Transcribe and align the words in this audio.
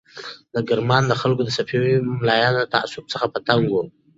د 0.53 0.55
کرمان 0.67 1.03
خلک 1.21 1.37
د 1.43 1.49
صفوي 1.57 1.95
ملایانو 2.21 2.59
له 2.63 2.67
تعصب 2.73 3.03
څخه 3.13 3.25
په 3.33 3.39
تنګ 3.47 3.63
وو. 3.69 3.81